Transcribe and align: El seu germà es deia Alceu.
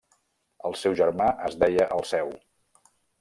El 0.69 0.77
seu 0.83 0.95
germà 0.99 1.27
es 1.49 1.57
deia 1.65 1.85
Alceu. 1.99 2.33